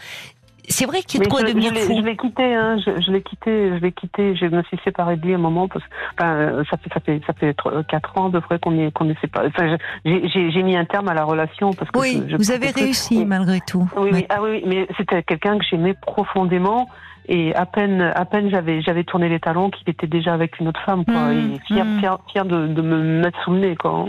[0.70, 1.94] c'est vrai qu'il est trop à devenir je fou.
[1.98, 4.36] Je l'ai quitté, hein, je, je l'ai quitté, je l'ai quitté.
[4.36, 5.90] Je me suis séparée de lui à un moment parce que
[6.22, 7.56] enfin, ça fait ça fait ça fait
[7.88, 9.48] quatre ans de vrai qu'on est qu'on est séparés.
[9.48, 13.60] Enfin, j'ai mis un terme à la relation parce que oui, vous avez réussi malgré
[13.62, 13.90] tout.
[13.96, 16.90] Oui, oui, ah oui, mais c'était quelqu'un que j'aimais profondément
[17.28, 20.68] et à peine, à peine j'avais, j'avais tourné les talons qu'il était déjà avec une
[20.70, 21.34] autre femme, quoi.
[21.34, 22.00] Mmh, et fier, mmh.
[22.00, 24.06] fier, fier de, de, me mettre sous le nez, quoi.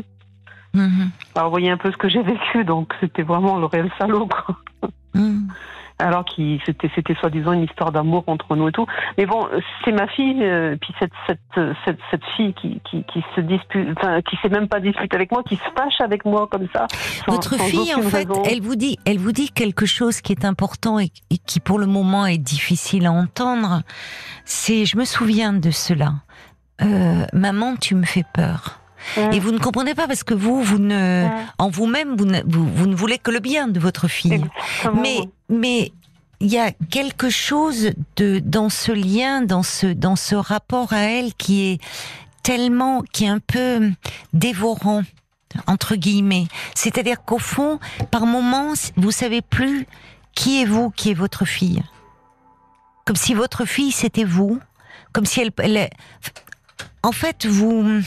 [0.74, 1.08] Mmh.
[1.34, 4.26] Alors, vous voyez un peu ce que j'ai vécu, donc c'était vraiment le réel salaud,
[4.26, 4.56] quoi
[5.98, 8.86] alors qui c'était c'était soi-disant une histoire d'amour entre nous et tout.
[9.16, 9.48] Mais bon,
[9.84, 11.40] c'est ma fille, euh, puis cette cette
[11.84, 15.32] cette, cette fille qui, qui, qui se dispute, enfin qui sait même pas disputer avec
[15.32, 16.86] moi, qui se fâche avec moi comme ça.
[16.90, 18.42] Sans, Votre sans fille, en fait, raison.
[18.44, 21.78] elle vous dit, elle vous dit quelque chose qui est important et, et qui pour
[21.78, 23.82] le moment est difficile à entendre.
[24.44, 26.12] C'est, je me souviens de cela.
[26.80, 28.80] Euh, maman, tu me fais peur.
[29.16, 29.32] Mmh.
[29.32, 31.30] Et vous ne comprenez pas parce que vous, vous ne, mmh.
[31.58, 34.34] en vous-même, vous, ne, vous, vous, ne voulez que le bien de votre fille.
[34.34, 35.02] Exactement.
[35.02, 35.92] Mais, mais
[36.40, 41.00] il y a quelque chose de dans ce lien, dans ce dans ce rapport à
[41.00, 41.80] elle qui est
[42.42, 43.90] tellement, qui est un peu
[44.32, 45.02] dévorant
[45.66, 46.46] entre guillemets.
[46.74, 47.80] C'est-à-dire qu'au fond,
[48.10, 49.86] par moments, vous savez plus
[50.34, 51.82] qui est vous, qui est votre fille.
[53.04, 54.60] Comme si votre fille c'était vous,
[55.12, 55.90] comme si elle, elle
[57.02, 58.02] en fait vous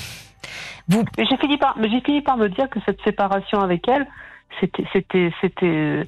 [0.88, 1.04] vous.
[1.18, 4.08] J'ai fini par, fini par me dire que cette séparation avec elle,
[4.60, 6.06] c'était,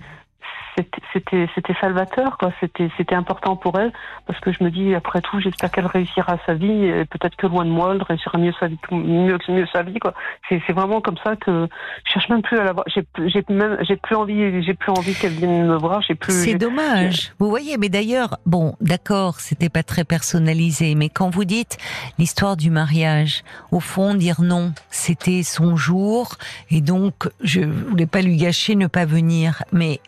[1.14, 2.52] c'était c'était salvateur quoi.
[2.60, 3.92] C'était c'était important pour elle.
[4.26, 7.48] Parce que je me dis après tout j'espère qu'elle réussira sa vie et peut-être que
[7.48, 10.14] loin de moi elle réussira mieux sa vie mieux mieux sa vie quoi.
[10.50, 11.68] C'est c'est vraiment comme ça que
[12.06, 12.86] je cherche même plus à la voir.
[12.88, 16.02] J'ai j'ai même j'ai plus envie j'ai plus envie qu'elle vienne me voir.
[16.02, 17.34] J'ai plus c'est dommage.
[17.40, 21.78] Vous voyez mais d'ailleurs bon d'accord c'était pas très personnalisé mais quand vous dites
[22.18, 26.36] l'histoire du mariage au fond dire non c'était son jour
[26.70, 29.64] et donc je voulais pas lui gâcher ne pas venir.
[29.72, 30.00] Mais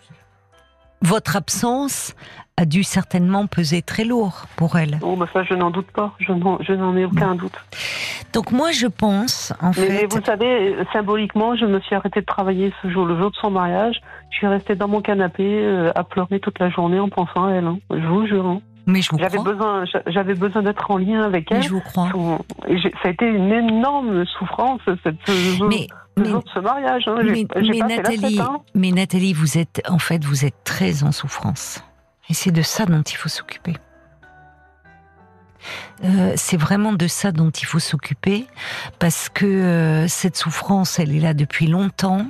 [1.02, 2.16] votre absence
[2.58, 4.98] a dû certainement peser très lourd pour elle.
[5.02, 6.14] Oh, bah ça, je n'en doute pas.
[6.20, 7.60] Je n'en ai aucun doute.
[8.32, 9.90] Donc moi, je pense, en mais, fait...
[9.90, 13.36] Mais vous savez, symboliquement, je me suis arrêtée de travailler ce jour, le jour de
[13.36, 14.00] son mariage.
[14.32, 17.52] Je suis restée dans mon canapé euh, à pleurer toute la journée en pensant à
[17.52, 17.66] elle.
[17.66, 17.80] Hein.
[17.90, 18.46] Je vous jure.
[18.46, 18.62] Hein.
[18.88, 19.52] Mais je vous j'avais crois.
[19.52, 21.58] besoin, j'avais besoin d'être en lien avec elle.
[21.58, 22.10] Mais je vous crois.
[22.68, 27.04] Et ça a été une énorme souffrance cette ce mais, mais, jour de ce mariage.
[27.08, 27.18] Hein.
[27.24, 28.60] Mais, mais Nathalie, fête, hein.
[28.76, 31.84] mais Nathalie, vous êtes en fait, vous êtes très en souffrance.
[32.30, 33.74] Et c'est de ça dont il faut s'occuper.
[36.04, 38.46] Euh, c'est vraiment de ça dont il faut s'occuper
[39.00, 42.28] parce que euh, cette souffrance, elle est là depuis longtemps.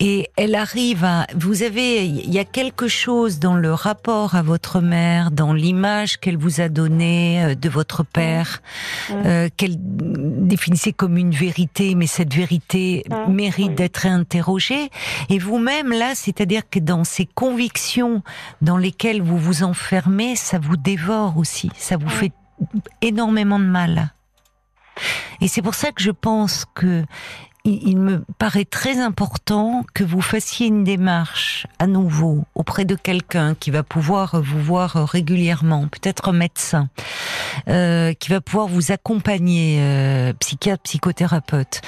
[0.00, 4.42] Et elle arrive à, vous avez, il y a quelque chose dans le rapport à
[4.42, 8.62] votre mère, dans l'image qu'elle vous a donnée euh, de votre père,
[9.10, 13.74] euh, qu'elle définissait comme une vérité, mais cette vérité mérite oui.
[13.74, 14.90] d'être interrogée.
[15.28, 18.22] Et vous-même, là, c'est-à-dire que dans ces convictions
[18.60, 22.32] dans lesquelles vous vous enfermez, ça vous dévore aussi, ça vous fait
[23.00, 24.12] énormément de mal.
[25.40, 27.04] Et c'est pour ça que je pense que
[27.64, 33.54] il me paraît très important que vous fassiez une démarche à nouveau auprès de quelqu'un
[33.54, 36.88] qui va pouvoir vous voir régulièrement, peut-être un médecin,
[37.68, 41.82] euh, qui va pouvoir vous accompagner, euh, psychiatre, psychothérapeute,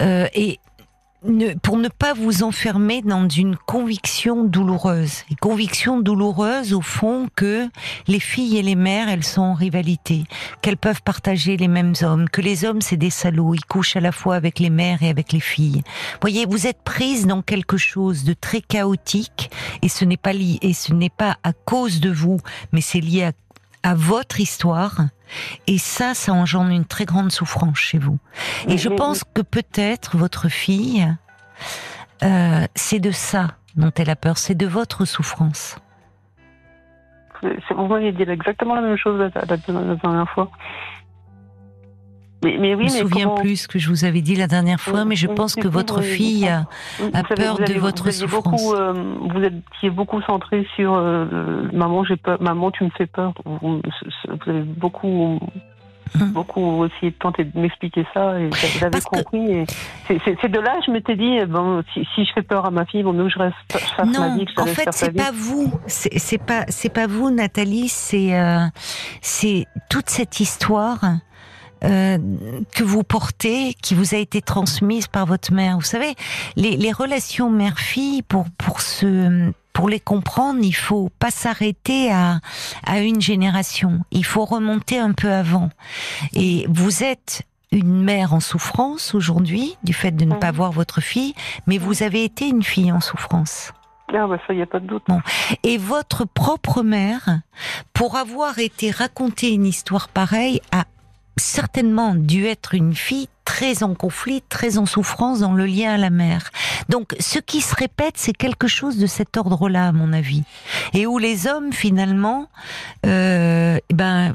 [0.00, 0.58] euh, et
[1.24, 5.24] ne, pour ne pas vous enfermer dans une conviction douloureuse.
[5.30, 7.68] Et conviction douloureuse, au fond, que
[8.06, 10.24] les filles et les mères, elles sont en rivalité,
[10.62, 14.00] qu'elles peuvent partager les mêmes hommes, que les hommes, c'est des salauds, ils couchent à
[14.00, 15.82] la fois avec les mères et avec les filles.
[16.20, 19.50] Voyez, vous êtes prise dans quelque chose de très chaotique,
[19.82, 22.38] et ce n'est pas lié, et ce n'est pas à cause de vous,
[22.72, 23.32] mais c'est lié à
[23.88, 25.00] à votre histoire.
[25.66, 28.18] Et ça, ça engendre une très grande souffrance chez vous.
[28.66, 31.06] Et je pense que peut-être votre fille,
[32.22, 35.78] euh, c'est de ça dont elle a peur, c'est de votre souffrance.
[37.42, 40.50] Vous m'avez dit exactement la même chose la, la dernière fois.
[42.44, 44.80] Mais, mais oui, je me souviens plus ce que je vous avais dit la dernière
[44.80, 46.66] fois, mais je pense que votre fille a,
[47.34, 48.44] peur de votre souffrance.
[48.44, 53.06] Beaucoup, euh, vous étiez beaucoup centré sur euh, maman, j'ai peur, maman, tu me fais
[53.06, 53.32] peur.
[53.44, 53.80] Vous,
[54.46, 55.40] avez beaucoup
[56.14, 56.30] hum.
[56.32, 59.66] beaucoup aussi tenté de m'expliquer ça et j'avais compris.
[60.06, 62.86] C'est de là que je m'étais dit bon si, si, je fais peur à ma
[62.86, 64.46] fille, bon mieux je reste fasse non, ma vie.
[64.56, 68.60] en fait c'est pas vous, c'est pas c'est pas vous Nathalie, c'est euh,
[69.20, 71.00] c'est toute cette histoire
[71.84, 72.18] euh,
[72.74, 75.76] que vous portez, qui vous a été transmise par votre mère.
[75.76, 76.14] Vous savez,
[76.56, 82.40] les, les relations mère-fille, pour pour se pour les comprendre, il faut pas s'arrêter à,
[82.84, 84.00] à une génération.
[84.10, 85.70] Il faut remonter un peu avant.
[86.32, 91.00] Et vous êtes une mère en souffrance aujourd'hui du fait de ne pas voir votre
[91.00, 91.34] fille,
[91.66, 93.72] mais vous avez été une fille en souffrance.
[94.12, 95.02] Ah bah ça, y a pas de doute.
[95.06, 95.20] Bon.
[95.62, 97.40] Et votre propre mère,
[97.92, 100.86] pour avoir été racontée une histoire pareille, a
[101.38, 105.96] certainement dû être une fille très en conflit, très en souffrance dans le lien à
[105.96, 106.50] la mère.
[106.88, 110.42] Donc, ce qui se répète, c'est quelque chose de cet ordre-là, à mon avis,
[110.92, 112.48] et où les hommes finalement,
[113.06, 114.34] euh, ben,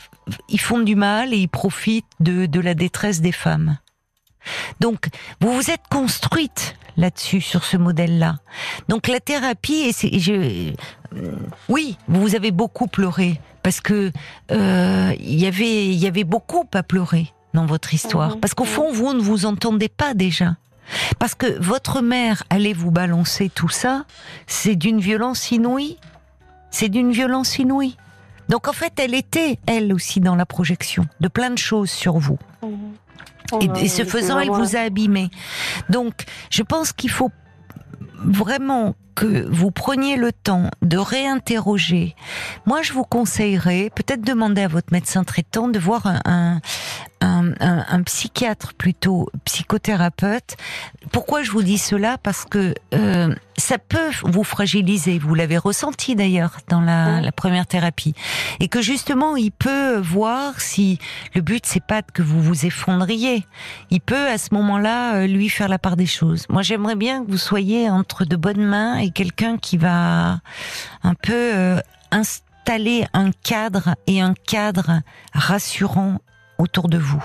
[0.49, 3.77] ils font du mal et ils profitent de, de la détresse des femmes.
[4.79, 5.07] Donc,
[5.39, 8.35] vous vous êtes construite là-dessus, sur ce modèle-là.
[8.87, 10.73] Donc, la thérapie, et je,
[11.69, 14.11] oui, vous avez beaucoup pleuré parce que
[14.51, 18.35] euh, il y avait il y avait beaucoup à pleurer dans votre histoire.
[18.35, 18.39] Mhm.
[18.41, 20.55] Parce qu'au fond, vous ne vous entendez pas déjà.
[21.17, 24.05] Parce que votre mère allait vous balancer tout ça,
[24.47, 25.97] c'est d'une violence inouïe.
[26.71, 27.95] C'est d'une violence inouïe.
[28.49, 32.17] Donc en fait, elle était, elle aussi, dans la projection de plein de choses sur
[32.17, 32.37] vous.
[33.61, 35.29] Et, et, ce faisant, elle vous a abîmé.
[35.89, 37.31] Donc, je pense qu'il faut
[38.25, 42.15] vraiment que vous preniez le temps de réinterroger,
[42.65, 46.59] moi je vous conseillerais peut-être demander à votre médecin traitant de voir un,
[47.21, 50.57] un, un, psychiatre plutôt psychothérapeute.
[51.11, 52.17] Pourquoi je vous dis cela?
[52.17, 55.19] Parce que euh, ça peut vous fragiliser.
[55.19, 58.13] Vous l'avez ressenti d'ailleurs dans la, la, première thérapie,
[58.59, 60.99] et que justement il peut voir si
[61.33, 63.45] le but c'est pas que vous vous effondriez.
[63.89, 66.45] Il peut à ce moment-là euh, lui faire la part des choses.
[66.49, 70.39] Moi j'aimerais bien que vous soyez entre de bonnes mains et quelqu'un qui va
[71.03, 71.79] un peu euh,
[72.11, 75.01] installer un cadre et un cadre
[75.33, 76.19] rassurant
[76.57, 77.23] autour de vous.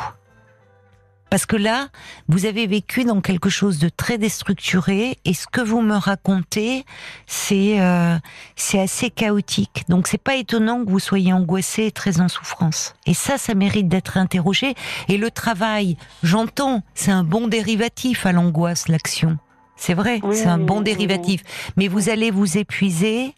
[1.30, 1.88] Parce que là,
[2.28, 6.84] vous avez vécu dans quelque chose de très déstructuré et ce que vous me racontez,
[7.26, 8.16] c'est euh,
[8.56, 9.84] c'est assez chaotique.
[9.88, 12.94] Donc c'est pas étonnant que vous soyez angoissé et très en souffrance.
[13.06, 14.74] Et ça, ça mérite d'être interrogé.
[15.08, 19.38] Et le travail, j'entends, c'est un bon dérivatif à l'angoisse, l'action.
[19.78, 21.42] C'est vrai, c'est un bon dérivatif.
[21.76, 23.34] Mais vous allez vous épuiser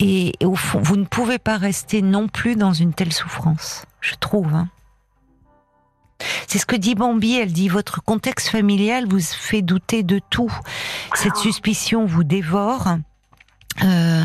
[0.00, 4.14] et, au fond, vous ne pouvez pas rester non plus dans une telle souffrance, je
[4.14, 4.54] trouve.
[4.54, 4.68] Hein.
[6.46, 10.52] C'est ce que dit Bambi, elle dit votre contexte familial vous fait douter de tout.
[11.14, 12.96] Cette suspicion vous dévore.
[13.82, 14.22] Euh,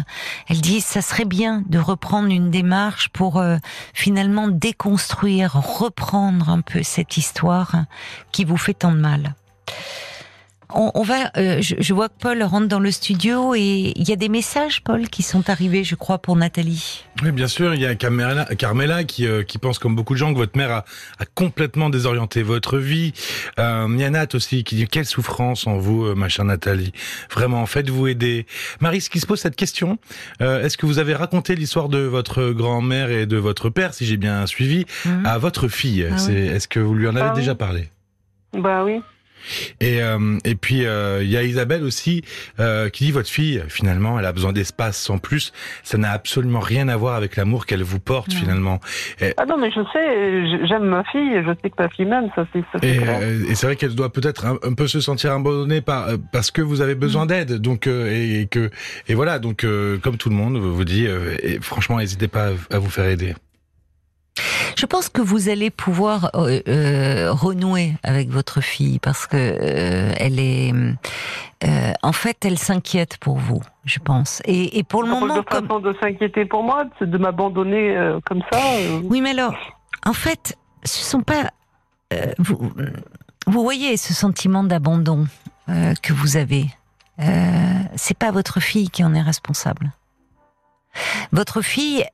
[0.48, 3.58] elle dit ça serait bien de reprendre une démarche pour euh,
[3.94, 7.86] finalement déconstruire, reprendre un peu cette histoire
[8.32, 9.34] qui vous fait tant de mal.
[10.72, 14.16] On, va, euh, je, vois que Paul rentre dans le studio et il y a
[14.16, 17.06] des messages, Paul, qui sont arrivés, je crois, pour Nathalie.
[17.24, 17.74] Oui, bien sûr.
[17.74, 20.56] Il y a Carmela, Carmela qui, euh, qui pense, comme beaucoup de gens, que votre
[20.56, 20.86] mère a,
[21.18, 23.14] a complètement désorienté votre vie.
[23.58, 26.46] Euh, il y a Nat aussi qui dit quelle souffrance en vous, euh, ma chère
[26.46, 26.92] Nathalie.
[27.32, 28.46] Vraiment, faites-vous aider.
[28.80, 29.98] Marie, ce qui se pose cette question,
[30.40, 34.18] est-ce que vous avez raconté l'histoire de votre grand-mère et de votre père, si j'ai
[34.18, 35.26] bien suivi, mhm.
[35.26, 36.08] à votre fille?
[36.12, 37.90] Ah Est-ce que vous lui en avez ah déjà parlé?
[38.54, 39.02] Bah oui.
[39.80, 42.24] Et, euh, et puis euh, il y a Isabelle aussi
[42.60, 45.52] euh, qui dit votre fille finalement elle a besoin d'espace en plus
[45.84, 48.80] ça n'a absolument rien à voir avec l'amour qu'elle vous porte finalement.
[49.38, 52.46] ah non mais je sais j'aime ma fille je sais que ma fille m'aime ça
[52.54, 52.98] c'est et,
[53.50, 56.82] et c'est vrai qu'elle doit peut-être un, peu se sentir abandonnée par parce que vous
[56.82, 57.28] avez besoin mm.
[57.28, 58.70] d'aide donc et, que
[59.08, 59.66] et voilà donc
[60.02, 63.34] comme tout le monde vous dit et franchement n'hésitez pas à vous faire aider.
[64.80, 70.14] Je pense que vous allez pouvoir euh, euh, renouer avec votre fille parce que euh,
[70.16, 70.74] elle est,
[72.02, 74.42] en fait, elle s'inquiète pour vous, je pense.
[74.46, 77.94] Et, et pour le moment, de façon de s'inquiéter pour moi, de m'abandonner
[78.26, 78.58] comme ça.
[79.04, 79.54] Oui, mais alors,
[80.06, 81.50] en fait, ce sont pas
[82.38, 82.72] vous.
[83.48, 85.28] Vous voyez ce sentiment d'abandon
[85.68, 86.68] que vous avez.
[87.98, 89.92] c'est pas votre fille qui en est responsable.
[91.34, 92.06] Votre fille,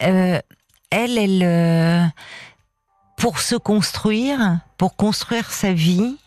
[0.95, 2.05] elle, elle, euh,
[3.15, 6.17] pour se construire, pour construire sa vie,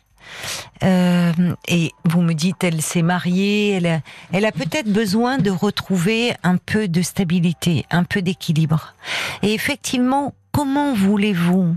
[0.83, 1.33] euh,
[1.67, 4.01] et vous me dites, elle s'est mariée, elle a,
[4.33, 8.95] elle a peut-être besoin de retrouver un peu de stabilité, un peu d'équilibre.
[9.43, 11.75] Et effectivement, comment voulez-vous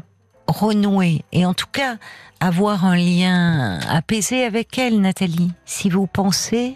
[0.47, 1.95] renouer et en tout cas
[2.39, 6.75] avoir un lien apaisé avec elle, Nathalie, si vous pensez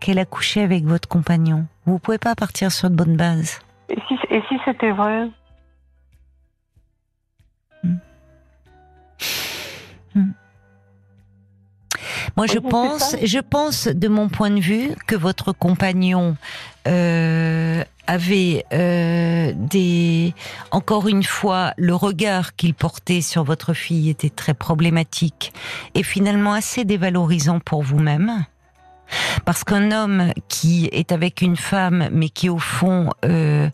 [0.00, 3.60] qu'elle a couché avec votre compagnon Vous pouvez pas partir sur de bonnes bases.
[3.88, 5.28] Et si, et si c'était vrai?
[10.14, 10.30] Hmm.
[12.36, 16.36] Moi, je pense, je pense, de mon point de vue, que votre compagnon
[16.88, 20.34] euh, avait euh, des,
[20.70, 25.52] encore une fois, le regard qu'il portait sur votre fille était très problématique
[25.94, 28.44] et finalement assez dévalorisant pour vous-même.
[29.44, 33.68] Parce qu'un homme qui est avec une femme, mais qui au fond euh,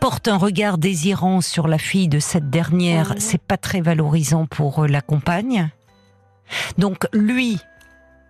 [0.00, 3.20] porte un regard désirant sur la fille de cette dernière, Mhm.
[3.20, 5.70] c'est pas très valorisant pour euh, la compagne.
[6.78, 7.58] Donc lui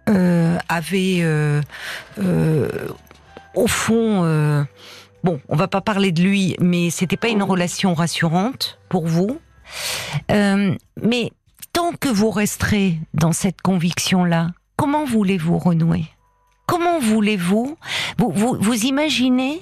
[0.08, 1.60] euh, avait, euh,
[2.18, 2.68] euh,
[3.54, 4.22] au fond,
[5.24, 9.40] bon, on va pas parler de lui, mais c'était pas une relation rassurante pour vous.
[10.28, 11.32] Mais
[11.72, 16.04] tant que vous resterez dans cette conviction-là, comment voulez-vous renouer?
[16.70, 17.76] Comment voulez-vous
[18.16, 19.60] vous, vous, vous imaginez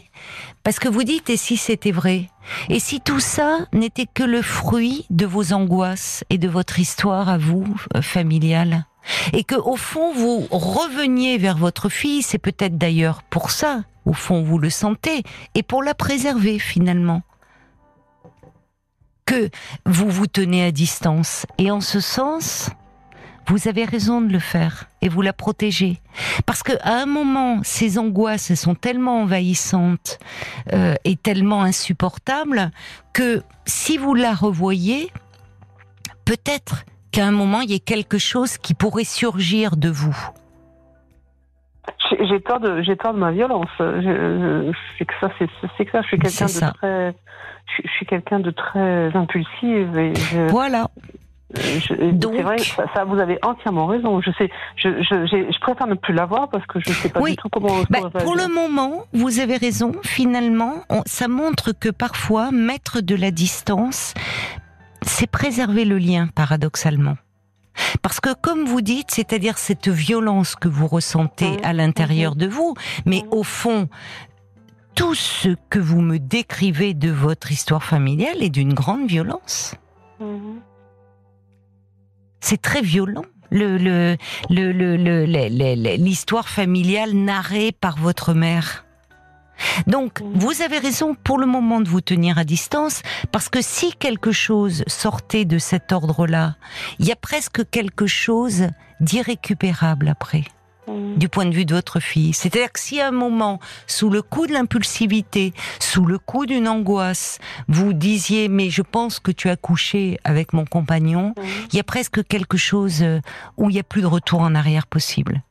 [0.62, 2.29] Parce que vous dites, et si c'était vrai
[2.68, 7.31] Et si tout ça n'était que le fruit de vos angoisses et de votre histoire
[7.31, 7.64] à vous,
[7.97, 8.85] euh, familiale
[9.33, 14.12] et que au fond vous reveniez vers votre fille, c'est peut-être d'ailleurs pour ça, au
[14.12, 15.23] fond vous le sentez,
[15.55, 17.23] et pour la préserver finalement,
[19.25, 19.49] que
[19.87, 21.47] vous vous tenez à distance.
[21.57, 22.68] Et en ce sens,
[23.49, 26.01] vous avez raison de le faire et vous la protégez.
[26.47, 30.19] Parce que à un moment, ces angoisses elles sont tellement envahissantes
[30.73, 32.71] euh, et tellement insupportables
[33.13, 35.11] que si vous la revoyez,
[36.25, 40.17] peut-être qu'à un moment, il y ait quelque chose qui pourrait surgir de vous.
[42.11, 43.69] J'ai peur de, j'ai peur de ma violence.
[43.79, 46.03] C'est que ça, c'est c'est que ça.
[46.03, 47.15] Je suis quelqu'un de très,
[47.67, 50.89] je, je suis quelqu'un de très impulsive et je, Voilà.
[51.55, 54.21] Je- Donc- c'est vrai, ça, ça, vous avez entièrement raison.
[54.21, 57.21] Je sais, je, je, j'ai- je préfère ne plus l'avoir parce que je sais pas
[57.21, 57.31] Oui.
[57.31, 57.83] du tout comment.
[57.91, 59.93] Comment pour le moment, vous avez raison.
[60.05, 64.13] Finalement, on- ça montre que parfois, mettre de la distance,
[65.03, 67.17] c'est préserver le lien, paradoxalement.
[68.03, 71.59] Parce que, comme vous dites, c'est-à-dire cette violence que vous ressentez Mhm.
[71.63, 72.75] à l'intérieur de vous,
[73.07, 73.29] mais Mhm.
[73.33, 73.89] au fond,
[74.97, 79.77] tout ce que vous me décrivez de votre histoire familiale est d'une grande violence.
[82.40, 83.24] C'est très violent.
[83.51, 84.16] Le, le,
[84.51, 88.85] le, le, le- le- le- le- l'histoire familiale narrée par votre mère.
[89.87, 93.92] Donc, vous avez raison pour le moment de vous tenir à distance, parce que si
[93.94, 96.57] quelque chose sortait de cet ordre-là,
[96.98, 98.68] il y a presque quelque chose
[99.01, 100.44] d'irrécupérable après.
[101.16, 102.33] Du point de vue de votre fille.
[102.33, 106.68] C'est-à-dire que si à un moment, sous le coup de l'impulsivité, sous le coup d'une
[106.68, 111.35] angoisse, vous disiez mais je pense que tu as couché avec mon compagnon,
[111.72, 113.20] il y a presque quelque chose euh,
[113.57, 115.42] où il n'y a plus de retour en arrière possible.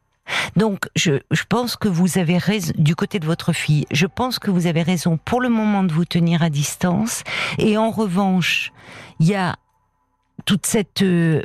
[0.56, 3.86] Donc, je, je pense que vous avez raison du côté de votre fille.
[3.92, 7.24] Je pense que vous avez raison pour le moment de vous tenir à distance.
[7.58, 8.74] Et en revanche,
[9.20, 9.56] il y a
[10.46, 11.44] toute cette euh,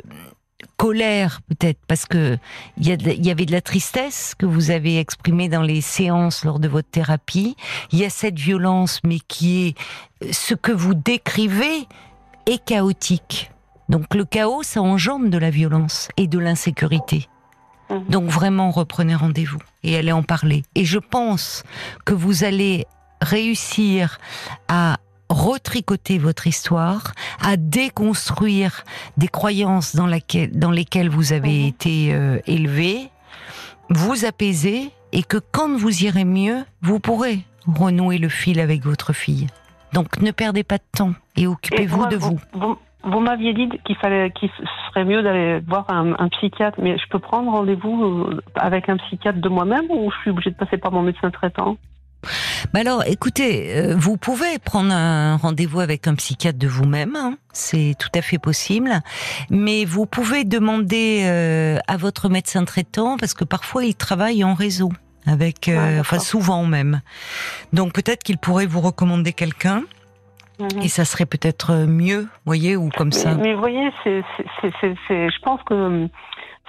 [0.77, 2.37] colère peut-être parce que
[2.77, 6.67] il y, avait de la tristesse que vous avez exprimée dans les séances lors de
[6.67, 7.55] votre thérapie.
[7.91, 9.77] Il y a cette violence, mais qui est
[10.23, 11.87] euh, ce que vous décrivez
[12.45, 13.51] est chaotique.
[13.89, 17.27] Donc le chaos, ça engendre de la violence et de l'insécurité.
[17.89, 18.05] Mhm.
[18.09, 20.63] Donc vraiment, reprenez rendez-vous et allez en parler.
[20.75, 21.63] Et je pense
[22.05, 22.85] que vous allez
[23.21, 24.17] réussir
[24.67, 24.97] à
[25.33, 28.83] retricoter votre histoire, à déconstruire
[29.17, 31.67] des croyances dans, laquelle- dans lesquelles vous avez Mhm.
[31.67, 33.09] été euh, élevé,
[33.89, 39.13] vous apaiser et que quand vous irez mieux, vous pourrez renouer le fil avec votre
[39.13, 39.47] fille.
[39.93, 42.39] Donc ne perdez pas de temps et occupez-vous de vous.
[42.53, 44.49] Vous, vous m'aviez dit qu'il fallait, qu'il
[44.89, 48.97] serait mieux d'aller voir un, un psychiatre, mais je peux prendre rendez-vous euh, avec un
[48.97, 51.77] psychiatre de moi-même ou je suis obligée de passer par mon médecin traitant?
[52.73, 57.37] Bah alors, écoutez, euh, vous pouvez prendre un rendez-vous avec un psychiatre de vous-même, hein,
[57.51, 59.01] c'est tout à fait possible,
[59.49, 64.53] mais vous pouvez demander euh, à votre médecin traitant, parce que parfois il travaille en
[64.53, 64.91] réseau,
[65.25, 67.01] avec, euh, Ouais, enfin souvent même.
[67.73, 69.83] Donc peut-être qu'il pourrait vous recommander quelqu'un,
[70.59, 70.83] Mhm.
[70.83, 73.33] et ça serait peut-être mieux, voyez, ou comme ça.
[73.35, 74.21] Mais, mais vous voyez, c'est-
[74.61, 76.07] je pense que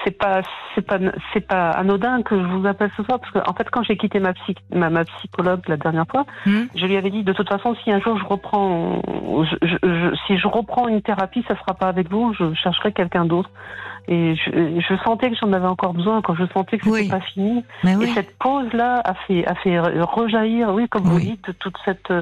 [0.04, 0.42] c'est pas
[0.74, 0.98] c'est pas
[1.32, 3.96] c'est pas anodin que je vous appelle ce soir parce que en fait quand j'ai
[3.96, 6.64] quitté ma psy, ma, ma, psychologue la dernière fois, Hmm.
[6.74, 9.00] je lui avais dit de toute façon si un jour je reprends
[9.44, 12.92] je, je, je- si je reprends une thérapie, ça sera pas avec vous, je chercherai
[12.92, 13.50] quelqu'un d'autre.
[14.06, 17.08] Et je, je sentais que j'en avais encore besoin quand je sentais que c'était Oui.
[17.08, 17.64] pas fini.
[17.84, 18.10] Mais Et oui.
[18.14, 22.12] cette pause là a fait a fait rejaillir, oui, comme vous dites, toute cette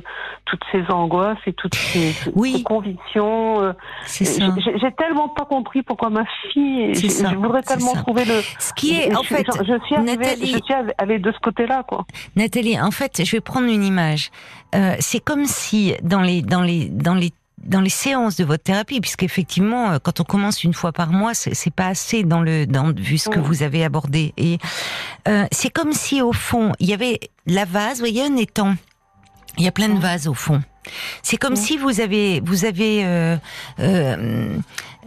[0.44, 3.62] toutes ces angoisses et toutes ces, ces convictions.
[3.62, 3.72] euh,
[4.06, 6.94] j'ai tellement pas compris pourquoi ma fille.
[6.94, 8.40] Je, voudrais tellement trouver le.
[8.58, 11.32] Ce qui est, en je- fait, je, je suis arrivée, Nathalie- je suis allée de
[11.32, 12.04] ce côté-là, quoi.
[12.36, 14.30] Nathalie, en fait, je vais prendre une image.
[14.74, 17.30] Euh, c'est comme si dans les dans les dans les
[17.64, 21.34] dans les séances de votre thérapie, puisqu'effectivement, euh, quand on commence une fois par mois,
[21.34, 24.32] c'est pas assez dans le dans vu ce que vous avez abordé.
[24.36, 24.58] Et
[25.28, 28.74] euh, c'est comme si au fond, il y avait la vase, vous voyez un étang.
[29.58, 30.62] Il y a plein de vases au fond.
[31.22, 31.56] C'est comme Mm.
[31.56, 33.36] si vous avez vous avez euh,
[33.78, 34.56] euh,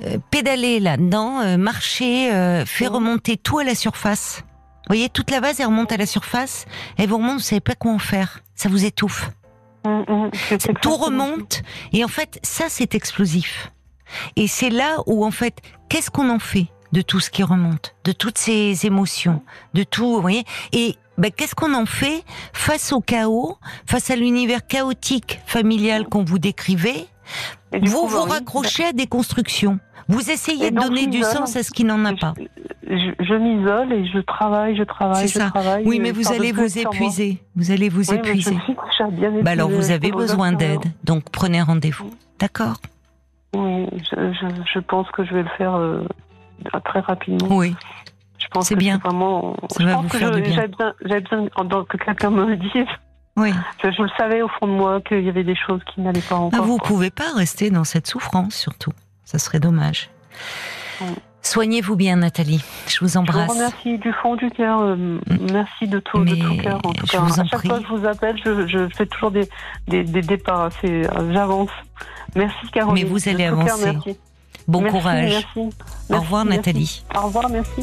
[0.04, 4.44] euh, pédalé là-dedans, euh, marché, euh, fait remonter tout à la surface.
[4.88, 6.66] Vous voyez, toute la vase, elle remonte à la surface.
[6.98, 8.42] Elle vous remonte, vous savez pas quoi en faire.
[8.54, 9.32] Ça vous étouffe.
[9.86, 11.62] Hum, hum, c'est Tout remonte.
[11.94, 13.72] Et en fait, ça, c'est explosif.
[14.36, 17.96] Et c'est là où, en fait, qu'est-ce qu'on en fait de tout ce qui remonte,
[18.04, 19.42] de toutes ces émotions,
[19.74, 20.44] de tout, vous voyez?
[20.72, 22.24] Et ben, qu'est-ce qu'on en fait
[22.54, 27.08] face au chaos, face à l'univers chaotique familial qu'on vous décrivez
[27.74, 29.80] du Vous coup, vous oui, raccrochez à des constructions.
[30.08, 32.34] Vous essayez de donner du sens à ce qui n'en a pas.
[32.88, 35.50] Je, je- je m'isole et je travaille, je travaille, je ça.
[35.50, 35.84] travaille.
[35.86, 37.42] Oui, euh, mais vous allez vous épuiser.
[37.56, 38.58] Vous allez vous Oui, je épuiser.
[38.66, 42.12] suis déjà bien Bah alors vous avez besoin d'aide, donc prenez rendez-vous.
[42.40, 42.76] D'accord
[43.56, 46.04] Oui, je, je, je pense que je vais le faire euh,
[46.84, 47.48] très rapidement.
[47.56, 47.76] Oui.
[48.38, 49.00] Je pense C'est que bien.
[49.02, 49.56] c'est vraiment.
[49.72, 50.56] Ça je va pense vous que faire je- du bien.
[50.56, 50.94] J'avais besoin,
[51.64, 52.86] besoin que quelqu'un me le dise.
[53.38, 53.52] Oui.
[53.84, 56.22] Je, je le savais au fond de moi qu'il y avait des choses qui n'allaient
[56.22, 56.64] pas Ah, encore.
[56.66, 56.88] vous quoi.
[56.88, 58.92] pouvez pas rester dans cette souffrance, surtout.
[59.36, 60.10] Ça serait dommage.
[61.02, 61.08] Oui.
[61.42, 62.64] Soignez-vous bien, Nathalie.
[62.88, 63.52] Je vous Je vous embrasse.
[63.52, 64.80] remercie du fond du cœur.
[64.82, 65.20] euh,
[65.52, 66.80] merci de tout, de tout cœur.
[66.86, 67.68] En tout je cas, vous en à chaque prie.
[67.68, 69.50] fois que je vous appelle, je, je fais toujours des,
[69.90, 70.70] des, des départs.
[70.86, 71.70] euh, J'avance.
[72.34, 73.04] Merci Caroline.
[73.04, 73.92] Mais vous De allez cœur, avancer.
[73.94, 74.18] merci.
[74.70, 75.30] Bon Merci, courage.
[75.56, 75.76] Merci.
[76.10, 76.46] Au revoir.
[76.46, 77.04] Nathalie.
[77.14, 77.82] Au revoir, merci.